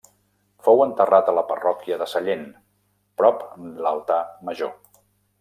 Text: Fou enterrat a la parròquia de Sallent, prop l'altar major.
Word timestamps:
Fou 0.67 0.79
enterrat 0.85 1.29
a 1.29 1.35
la 1.39 1.43
parròquia 1.51 1.99
de 2.03 2.07
Sallent, 2.13 2.47
prop 3.23 3.45
l'altar 3.85 4.19
major. 4.51 4.75